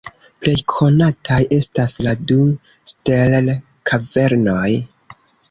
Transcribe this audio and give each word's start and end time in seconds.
Plej 0.43 0.53
konataj 0.73 1.37
estas 1.57 1.93
la 2.07 2.13
du 2.33 2.39
Sterl-kavernoj. 2.93 4.67